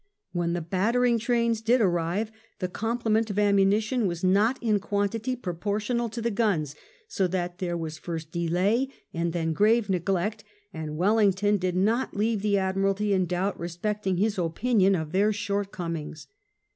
When 0.31 0.53
the 0.53 0.61
battering 0.63 1.19
trains 1.19 1.61
did 1.61 1.79
arrive, 1.79 2.31
the 2.57 2.67
complement 2.67 3.29
of 3.29 3.37
ammunition 3.37 4.07
was 4.07 4.23
not 4.23 4.57
in 4.59 4.79
quantity 4.79 5.35
proportioned 5.35 6.11
to 6.13 6.23
the 6.23 6.31
guns; 6.31 6.73
so 7.07 7.27
that 7.27 7.59
there 7.59 7.77
was 7.77 7.99
first 7.99 8.31
delay 8.31 8.89
and 9.13 9.31
then 9.31 9.53
grave 9.53 9.91
neglect, 9.91 10.43
and 10.73 10.97
Wellington 10.97 11.57
did 11.57 11.75
not 11.75 12.15
leave 12.17 12.41
the 12.41 12.57
Admiralty 12.57 13.13
in 13.13 13.27
doubt 13.27 13.59
re 13.59 13.67
specting 13.69 14.17
his 14.17 14.39
opinion 14.39 14.95
of 14.95 15.11
their 15.11 15.31
shortcomings. 15.31 16.25